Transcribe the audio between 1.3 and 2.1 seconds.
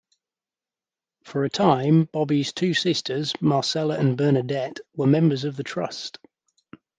a time